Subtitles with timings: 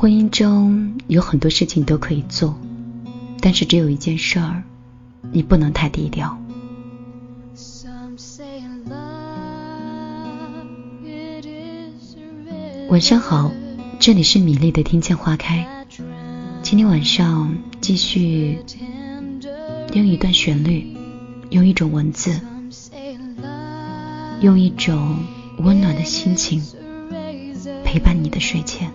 [0.00, 2.58] 婚姻中有很多事情都可以做，
[3.42, 4.62] 但是只有一件事儿，
[5.30, 6.38] 你不能太低调。
[12.88, 13.52] 晚上好，
[13.98, 15.84] 这里是米粒的听见花开。
[16.62, 18.58] 今天晚上继续
[19.92, 20.96] 用一段旋律，
[21.50, 22.40] 用一种文字，
[24.40, 25.18] 用一种
[25.58, 26.62] 温暖的心情
[27.84, 28.90] 陪伴你的睡前。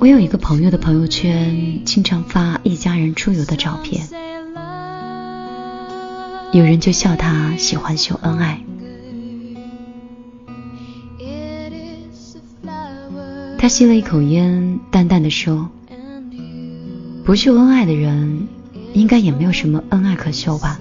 [0.00, 4.06] 我有一个朋友的朋友圈，经常发一家人出游的照片。
[6.52, 8.60] 有人就笑他喜欢秀恩爱。
[13.58, 15.70] 他吸了一口烟，淡淡的说
[17.24, 18.46] ：“不秀恩爱的人，
[18.92, 20.80] 应该也没有什么恩爱可秀吧。”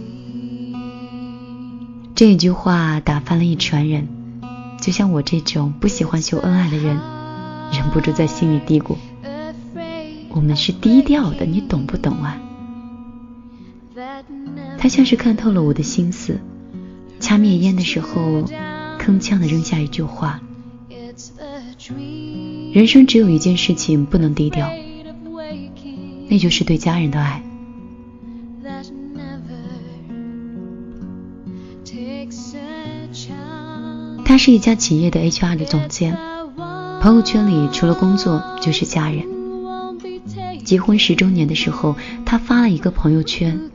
[2.16, 4.08] 这一句话打翻了一船人，
[4.84, 7.00] 就像我这种不喜欢秀恩爱的人。
[7.72, 8.98] 忍不住在心里嘀咕
[10.30, 12.40] ：“我们是低调的，你懂不懂啊？”
[14.78, 16.40] 他像是看透了我的心思，
[17.20, 18.44] 掐灭烟的时候，
[19.00, 20.42] 铿锵的扔下一句话
[22.74, 24.70] ：“人生只有一件事情不能低调，
[26.28, 27.42] 那就是对家人的爱。”
[34.34, 36.18] 他是一家企业的 HR 的总监。
[37.00, 39.28] 朋友圈里除了工作就是家人。
[40.66, 41.96] 结婚十周年的时候，
[42.26, 43.70] 她发了一个朋友圈，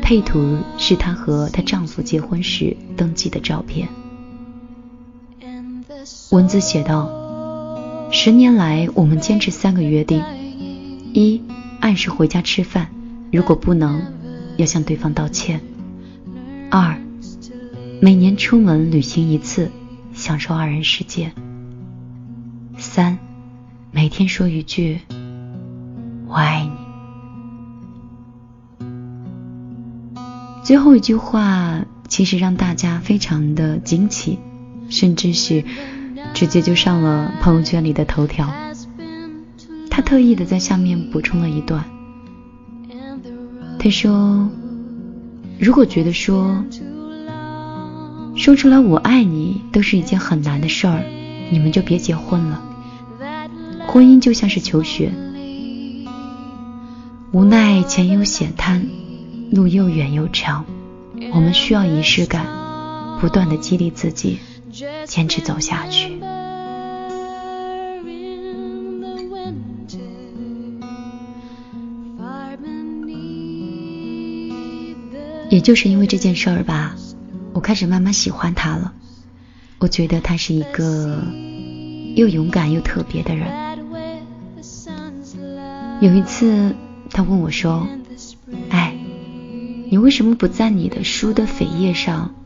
[0.00, 3.90] 配图是她和她丈夫结婚时登记的照片。
[6.30, 10.24] 文字写道：十年来，我们坚持三个约定：
[11.12, 11.42] 一，
[11.80, 12.88] 按时回家吃饭，
[13.30, 14.00] 如果不能，
[14.56, 15.58] 要向对方道歉；
[16.70, 16.98] 二，
[18.00, 19.72] 每年出门旅行一次，
[20.14, 21.32] 享受二人世界。
[22.76, 23.18] 三，
[23.90, 25.00] 每天说一句
[26.28, 26.70] “我爱你”。
[30.62, 34.38] 最后一句话其实让大家非常的惊奇，
[34.88, 35.64] 甚至是
[36.34, 38.48] 直接就上了朋友圈里的头条。
[39.90, 41.84] 他特意的在下面补充了一段，
[43.80, 44.48] 他说
[45.58, 46.64] ：“如果觉得说
[48.38, 51.04] 说出来‘我爱你’都是一件很难的事儿，
[51.50, 52.62] 你们就别结婚了。”
[53.88, 55.12] 婚姻就像是求学，
[57.32, 58.86] 无奈前有险滩，
[59.50, 60.64] 路又远又长，
[61.32, 62.46] 我们需要仪式感，
[63.20, 64.38] 不断的激励自己，
[65.04, 66.12] 坚持走下去。
[75.50, 76.94] 也就是因为这件事儿吧，
[77.58, 78.92] 我开始慢慢喜欢他了。
[79.80, 81.24] 我觉得他是一个
[82.14, 83.48] 又勇敢又特别的人。
[86.00, 86.76] 有一次，
[87.10, 87.88] 他问我说
[88.70, 88.96] ：“哎，
[89.90, 92.36] 你为什么不在你的书的扉页上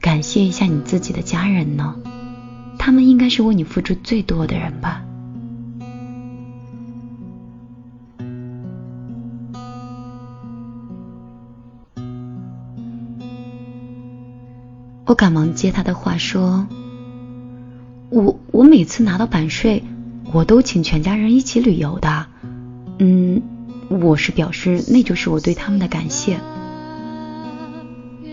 [0.00, 1.94] 感谢一下你自己的家人呢？
[2.80, 5.04] 他们应该是为你付出最多的人吧？”
[15.12, 16.66] 我赶忙接他的话说
[18.08, 19.84] ：“我我每次拿到版税，
[20.32, 22.28] 我都请全家人一起旅游的。”
[22.98, 23.42] 嗯，
[23.90, 26.40] 我是表示那就是我对他们的感谢。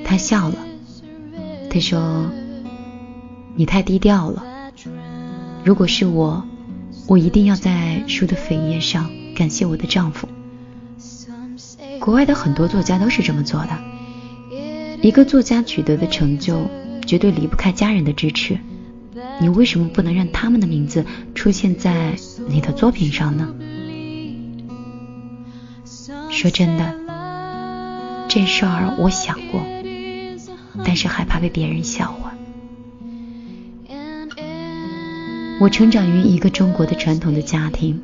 [0.05, 0.55] 他笑了，
[1.69, 2.31] 他说
[3.57, 4.45] ：“你太低调了。
[5.65, 6.45] 如果是我，
[7.07, 10.29] 我一定要在书的扉页上感谢我的丈夫。
[11.99, 13.88] 国外的很多作家都是这么做的。
[15.01, 16.69] 一个作家取得的成就，
[17.05, 18.59] 绝对离不开家人的支持。
[19.41, 22.15] 你为什么不能让他们的名字出现在
[22.47, 23.53] 你的作品上呢？”
[26.29, 26.93] 说真的，
[28.27, 29.61] 这事儿我想过，
[30.83, 32.33] 但是害怕被别人笑话。
[35.61, 38.01] 我成长于一个中国的传统的家庭，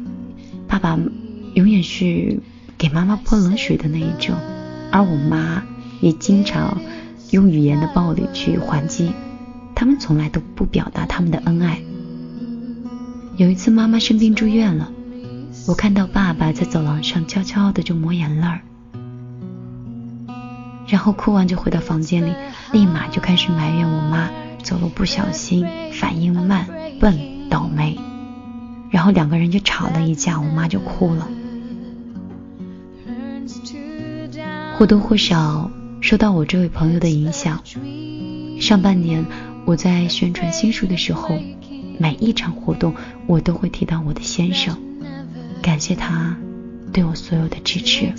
[0.67, 0.97] 爸爸
[1.53, 2.39] 永远是
[2.77, 4.35] 给妈妈泼冷水的那一种，
[4.91, 5.63] 而我妈
[6.05, 6.77] 也经常
[7.31, 9.11] 用语言的暴力去还击，
[9.73, 11.81] 他们从来都不表达他们的恩爱。
[13.37, 14.91] 有一次妈妈生病住院了。
[15.67, 18.59] 我看到爸爸在走廊上悄悄的就抹眼泪儿，
[20.87, 22.31] 然后哭完就回到房间里，
[22.71, 24.29] 立马就开始埋怨我妈
[24.61, 26.67] 走路不小心、反应慢、
[26.99, 27.97] 笨、倒霉，
[28.91, 31.27] 然后两个人就吵了一架，我妈就哭了。
[34.77, 35.71] 或多或少
[36.05, 37.63] 受到我这位朋友的影响，
[38.61, 39.25] 上半年
[39.65, 41.35] 我在宣传新书的时候，
[41.97, 42.93] 每一场活动
[43.25, 44.77] 我都会提到我的先生，
[45.63, 46.37] 感谢他
[46.93, 48.13] 对我所有的支持。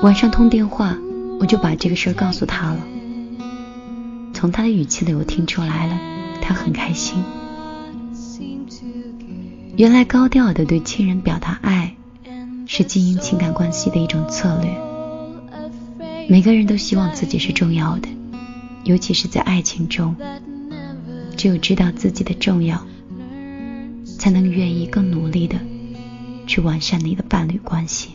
[0.00, 0.96] 晚上通电话，
[1.40, 2.78] 我就把这个事儿告诉他了。
[4.32, 5.98] 从他的语气里，我听出来了，
[6.40, 7.20] 他很开心。
[9.76, 11.77] 原来高调的对亲人表达爱，
[12.70, 14.70] 是经营情感关系的一种策略。
[16.28, 18.08] 每个人都希望自己是重要的，
[18.84, 20.14] 尤其是在爱情中，
[21.34, 22.86] 只有知道自己的重要，
[24.18, 25.56] 才能愿意更努力的
[26.46, 28.10] 去完善你的伴侣关系。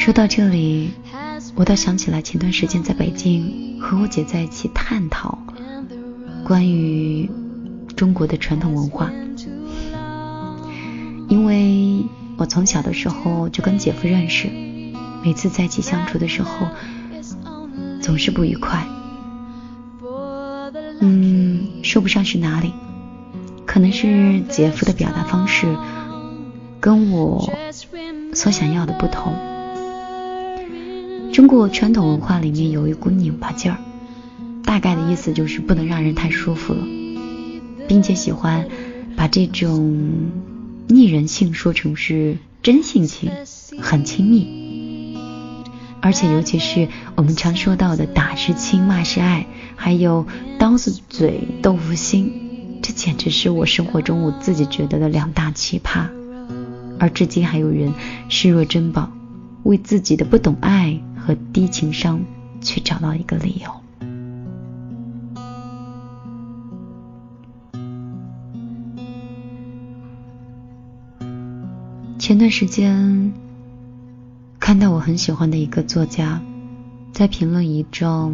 [0.00, 0.94] 说到这里，
[1.54, 5.38] 我倒想起来前段时间在北京和我姐在一起探讨
[6.42, 7.30] 关于
[7.94, 9.10] 中国的传统文化，
[11.28, 12.02] 因为
[12.38, 14.48] 我从小的时候就跟姐夫认识，
[15.22, 16.66] 每次在一起相处的时候
[18.00, 18.86] 总是不愉快，
[21.00, 22.72] 嗯，说不上是哪里，
[23.66, 25.76] 可能是姐夫的表达方式
[26.80, 27.52] 跟我
[28.32, 29.49] 所想要的不同。
[31.32, 33.78] 中国传统文化里面有一股拧巴劲儿，
[34.64, 36.84] 大概的意思就是不能让人太舒服了，
[37.86, 38.66] 并且喜欢
[39.16, 40.30] 把这种
[40.88, 43.30] 逆人性说成是真性情，
[43.80, 45.16] 很亲密。
[46.02, 50.26] 而且尤其是我们常说到的“打是亲，骂是爱”，还有
[50.58, 56.08] “刀子嘴豆腐心”，这简直是我生活中我自己觉得的两大奇葩。
[56.98, 57.92] 而至今还有人
[58.28, 59.10] 视若珍宝，
[59.62, 61.00] 为自己的不懂爱。
[61.20, 62.24] 和低情商
[62.60, 63.70] 去找到一个理由。
[72.18, 73.32] 前段时间
[74.58, 76.40] 看到我很喜欢的一个作家，
[77.12, 78.32] 在评论一桩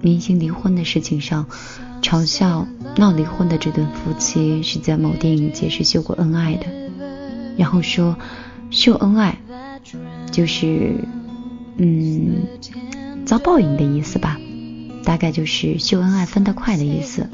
[0.00, 1.46] 明星离婚的事情上，
[2.00, 2.66] 嘲笑
[2.96, 6.66] 闹离婚的这对夫妻是在某电影节是秀过恩爱的，
[7.56, 8.16] 然后说
[8.70, 9.36] 秀恩爱
[10.30, 10.94] 就是。
[11.78, 12.46] 嗯，
[13.24, 14.38] 遭报应的意思吧，
[15.04, 17.28] 大概就是秀恩爱分得快的意思。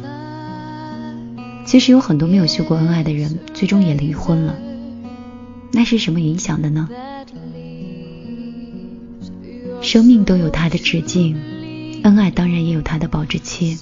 [1.65, 4.55] 其实有很多没有秀过恩爱的人，最终也离婚了。
[5.73, 6.89] 那是什么影响的呢？
[9.81, 11.37] 生命都有它的直径，
[12.03, 13.79] 恩爱当然也有它的保质期。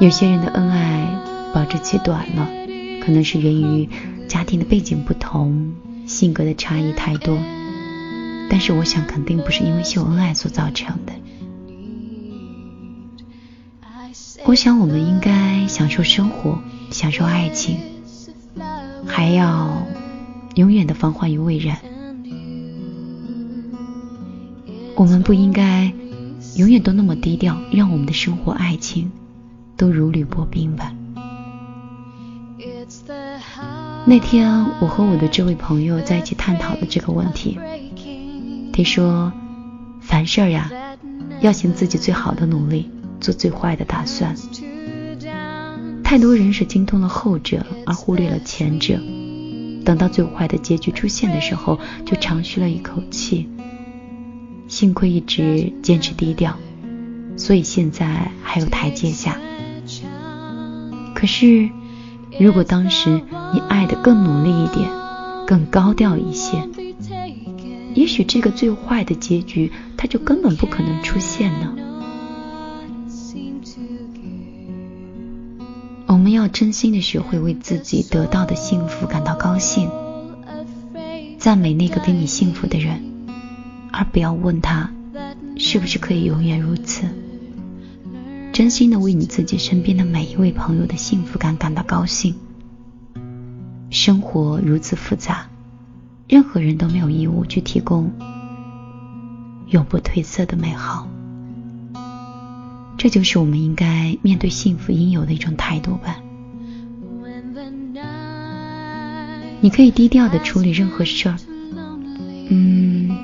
[0.00, 2.48] 有些人的恩爱保质期短了，
[3.00, 3.88] 可能是源于
[4.26, 5.74] 家庭的背景不同，
[6.06, 7.38] 性格的差异太多。
[8.50, 11.12] 但是我想，肯定不是因为秀恩爱所造成的。
[14.44, 16.58] 我想，我们应该享受生活，
[16.90, 17.78] 享受爱情，
[19.06, 19.86] 还要
[20.54, 21.78] 永远的防患于未然。
[24.96, 25.92] 我们不应该
[26.56, 29.10] 永远都那么低调，让我们的生活、爱情
[29.76, 30.92] 都如履薄冰吧。
[34.06, 37.58] 那天，我和我的这位朋友在一起探讨了这个问题。
[38.76, 39.32] 他说
[40.02, 40.68] ：“凡事呀，
[41.40, 42.90] 要尽自己最好的努力，
[43.20, 44.34] 做最坏的打算。
[46.02, 48.98] 太多人是精通了后者，而忽略了前者。
[49.84, 53.48] 等到最坏的结局出现的时候，就长吁了一口气。
[54.66, 56.56] 幸亏一直坚持低调，
[57.36, 59.38] 所以现在还有台阶下。
[61.14, 61.70] 可是，
[62.40, 64.90] 如果当时你爱的更努力一点，
[65.46, 66.68] 更高调一些。”
[67.94, 71.76] 也许这个最坏的结局，它就根本不可能出现呢。
[76.06, 79.90] 我们要真心的学会为自己得到的幸福感到高兴，
[81.38, 83.02] 赞美那个给你幸福的人，
[83.92, 84.90] 而不要问他
[85.56, 87.06] 是不是可以永远如此。
[88.52, 92.34] 真心的为你自己身边的每一位朋友的幸福感感到高兴。
[93.90, 95.48] 生活如此复杂。
[96.26, 98.10] 任何人都没有义务去提供
[99.68, 101.06] 永不褪色的美好，
[102.96, 106.16] 这就是我们应该面对幸福应有的一种态度吧。
[109.60, 111.36] 你可以低调的处理任何事儿，
[112.48, 113.16] 嗯，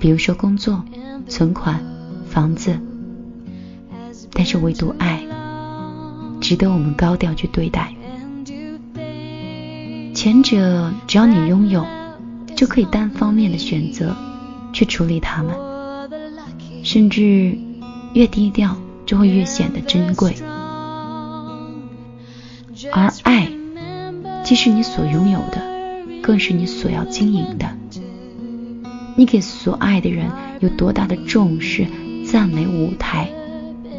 [0.00, 0.82] 比如说工作、
[1.28, 1.82] 存款、
[2.28, 2.78] 房子，
[4.32, 5.22] 但是唯独爱，
[6.40, 7.94] 值得我们高调去对待。
[10.14, 11.86] 前者只要你拥有。
[12.58, 14.16] 就可以单方面的选择
[14.72, 15.54] 去处理他们，
[16.82, 17.56] 甚至
[18.14, 20.34] 越低调就会越显得珍贵。
[22.90, 23.48] 而爱，
[24.44, 25.62] 既是你所拥有的，
[26.20, 27.78] 更是你所要经营的。
[29.16, 31.86] 你给所爱的人有多大的重视、
[32.26, 33.30] 赞美舞台，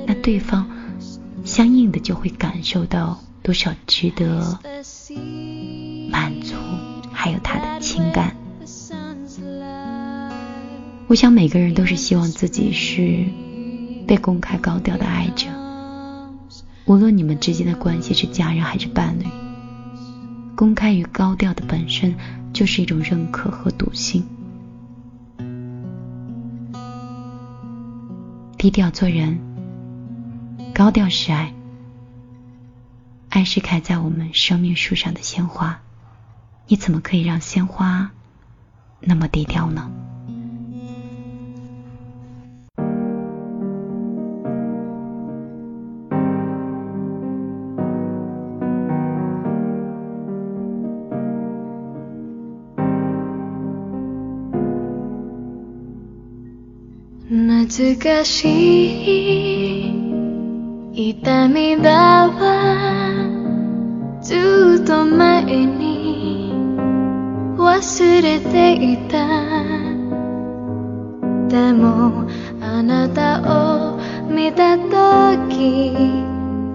[0.06, 0.70] 那对方
[1.46, 4.60] 相应的就会感受到多少值得
[11.10, 13.25] 我想每个人都是希望自己是
[14.06, 15.48] 被公开高调的爱着，
[16.86, 19.25] 无论你们之间的关系是家人还是伴侣，
[20.56, 22.16] 公开与高调的本身
[22.54, 24.24] 就是一种认可和笃信。
[28.60, 29.39] 低调做人，
[30.75, 31.51] 高调是爱。
[33.30, 35.82] 爱是开在我们生命树上的鲜花，
[36.68, 38.12] 你怎么可以让鲜花
[39.00, 39.89] 那么低调呢？
[57.79, 58.43] 懐かし
[60.98, 62.29] い痛みだわ
[64.21, 66.51] ずっと前に
[67.57, 69.25] 忘れていた。
[71.48, 72.27] でも
[72.59, 73.39] あなた
[73.93, 75.93] を見た時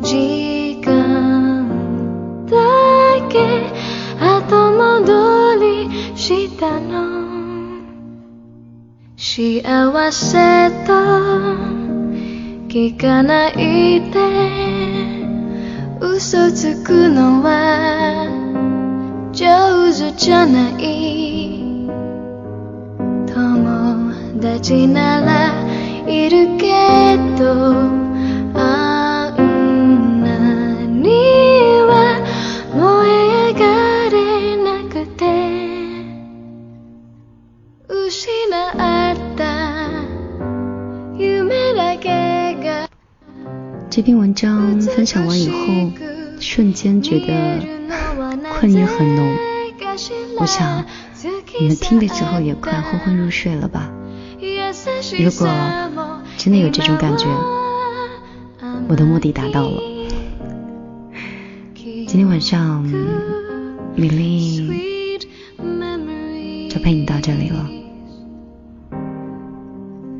[0.00, 2.56] 時間だ
[3.28, 3.70] け
[4.18, 7.23] 後戻りしたの。
[9.36, 10.92] 幸せと
[12.68, 14.20] 聞かないで。
[16.00, 18.28] 嘘つくのは
[19.32, 21.88] 上手じゃない。
[23.26, 25.52] 友達なら
[26.08, 28.03] いるけど。
[43.94, 45.56] 这篇文章分享完以后，
[46.40, 47.60] 瞬间觉得
[48.58, 49.36] 困意很浓。
[50.40, 50.84] 我想
[51.60, 53.92] 你们听的时候也快昏昏入睡了吧？
[55.16, 55.48] 如果
[56.36, 57.26] 真的有这种感觉，
[58.88, 59.80] 我的目的达到了。
[61.76, 62.82] 今天晚上
[63.94, 65.20] 米粒
[66.68, 67.70] 就陪你到这里了。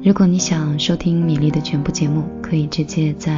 [0.05, 3.33] 如果你想收听米粒的全部节目，可以直接在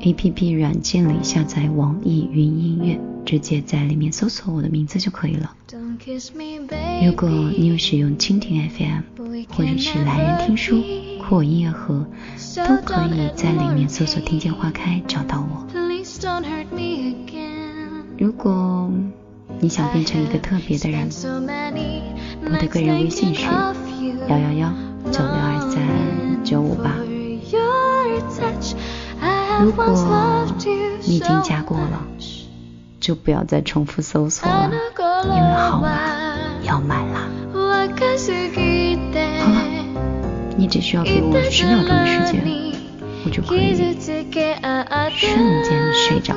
[0.00, 5.54] A P P 软件里下载网易云音乐，直接在里面搜索我的名字就可以了。
[7.04, 9.02] 如果你有使用蜻蜓 F M
[9.50, 10.82] 或者是懒人听书、
[11.22, 12.04] 酷我音乐盒，
[12.66, 15.68] 都可以在里面搜索“听见花开”找到我。
[18.18, 18.90] 如果
[19.60, 21.08] 你想变成一个特别的人，
[22.44, 23.44] 我的个人微信是
[24.28, 24.89] 幺幺幺。
[25.04, 26.92] 九六二三九五八。
[29.62, 29.84] 如果
[31.04, 32.02] 你已经加过了，
[32.98, 34.70] 就不要再重复搜索了，
[35.24, 35.90] 因为号码
[36.62, 37.28] 要满了。
[37.52, 37.58] 好
[39.50, 39.62] 了，
[40.56, 42.42] 你只需要给我十秒钟的时间，
[43.24, 46.34] 我就可以瞬间睡着。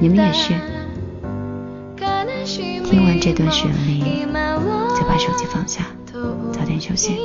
[0.00, 0.52] 你们也是，
[2.84, 4.26] 听完这段旋律，
[5.10, 5.84] 把手机放下。
[6.52, 7.18] 早点休息。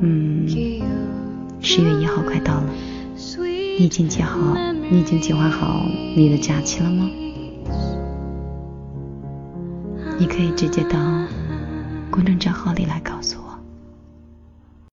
[0.00, 0.48] 嗯，
[1.60, 2.68] 十月一号快到了，
[3.78, 4.36] 你已经计好，
[4.90, 5.86] 你已经计划好
[6.16, 7.08] 你的假期了吗？
[10.18, 10.98] 你可以直接到
[12.10, 13.43] 公众账号里来告诉我。